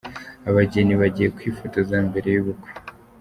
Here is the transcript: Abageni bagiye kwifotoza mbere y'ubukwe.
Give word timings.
Abageni 0.49 0.93
bagiye 1.01 1.29
kwifotoza 1.37 1.95
mbere 2.09 2.27
y'ubukwe. 2.31 2.69